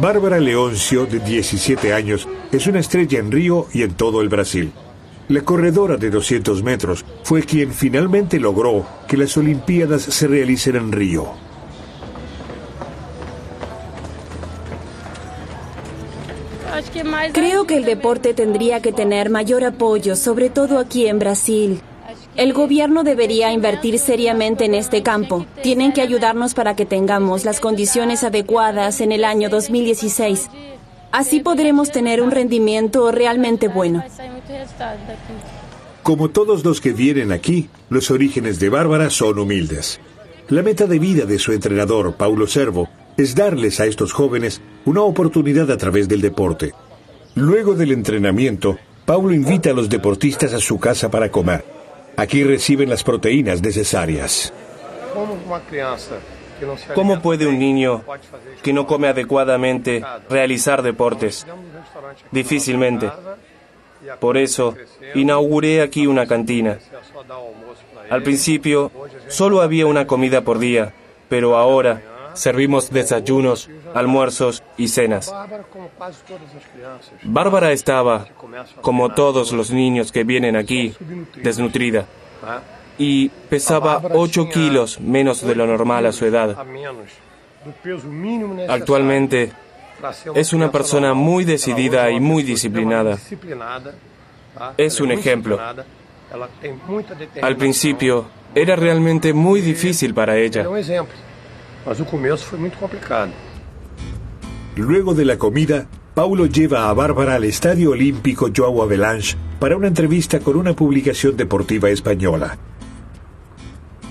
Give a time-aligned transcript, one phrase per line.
[0.00, 4.72] Bárbara Leoncio, de 17 años, es una estrella en Río y en todo el Brasil.
[5.28, 10.92] La corredora de 200 metros fue quien finalmente logró que las Olimpiadas se realicen en
[10.92, 11.53] Río.
[17.32, 21.80] Creo que el deporte tendría que tener mayor apoyo, sobre todo aquí en Brasil.
[22.36, 25.46] El gobierno debería invertir seriamente en este campo.
[25.62, 30.48] Tienen que ayudarnos para que tengamos las condiciones adecuadas en el año 2016.
[31.12, 34.02] Así podremos tener un rendimiento realmente bueno.
[36.02, 40.00] Como todos los que vienen aquí, los orígenes de Bárbara son humildes.
[40.48, 45.02] La meta de vida de su entrenador, Paulo Servo, es darles a estos jóvenes una
[45.02, 46.74] oportunidad a través del deporte.
[47.36, 51.64] Luego del entrenamiento, Paulo invita a los deportistas a su casa para comer.
[52.16, 54.52] Aquí reciben las proteínas necesarias.
[56.94, 58.04] ¿Cómo puede un niño
[58.62, 61.44] que no come adecuadamente realizar deportes?
[62.30, 63.10] Difícilmente.
[64.20, 64.76] Por eso,
[65.14, 66.78] inauguré aquí una cantina.
[68.10, 68.92] Al principio,
[69.26, 70.94] solo había una comida por día,
[71.28, 75.32] pero ahora servimos desayunos, almuerzos y cenas.
[77.22, 78.26] Bárbara estaba,
[78.80, 80.94] como todos los niños que vienen aquí,
[81.36, 82.06] desnutrida
[82.98, 86.56] y pesaba 8 kilos menos de lo normal a su edad.
[88.68, 89.52] Actualmente
[90.34, 93.18] es una persona muy decidida y muy disciplinada.
[94.76, 95.58] Es un ejemplo.
[97.42, 100.66] Al principio era realmente muy difícil para ella.
[104.76, 109.88] Luego de la comida, Paulo lleva a Bárbara al Estadio Olímpico Joao Avalanche para una
[109.88, 112.58] entrevista con una publicación deportiva española.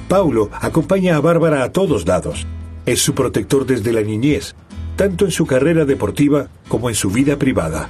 [0.07, 2.45] Paulo acompaña a Bárbara a todos lados.
[2.85, 4.55] Es su protector desde la niñez,
[4.95, 7.89] tanto en su carrera deportiva como en su vida privada.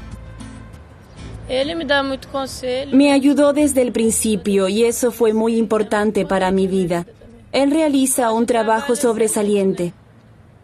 [2.94, 7.06] Me ayudó desde el principio y eso fue muy importante para mi vida.
[7.54, 9.94] Él realiza un trabajo sobresaliente.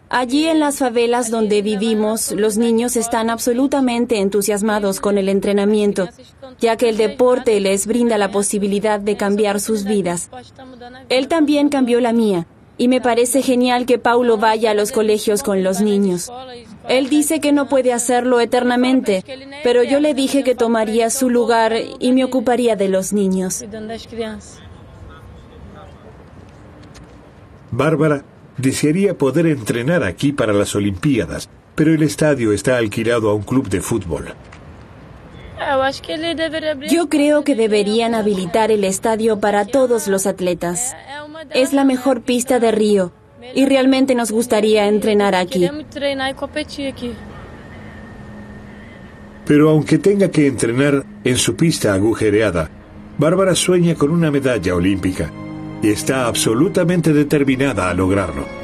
[0.09, 6.09] Allí en las favelas donde vivimos, los niños están absolutamente entusiasmados con el entrenamiento,
[6.59, 10.31] ya que el deporte les brinda la posibilidad de cambiar sus vidas.
[11.09, 12.47] Él también cambió la mía,
[12.79, 16.31] y me parece genial que Paulo vaya a los colegios con los niños.
[16.87, 19.23] Él dice que no puede hacerlo eternamente,
[19.63, 23.63] pero yo le dije que tomaría su lugar y me ocuparía de los niños.
[27.71, 28.23] Bárbara
[28.57, 33.69] desearía poder entrenar aquí para las Olimpiadas, pero el estadio está alquilado a un club
[33.69, 34.33] de fútbol.
[36.89, 40.95] Yo creo que deberían habilitar el estadio para todos los atletas.
[41.51, 43.11] Es la mejor pista de Río
[43.53, 45.69] y realmente nos gustaría entrenar aquí.
[49.45, 52.69] Pero aunque tenga que entrenar en su pista agujereada,
[53.17, 55.31] Bárbara sueña con una medalla olímpica
[55.81, 58.58] y está absolutamente determinada a lograrlo.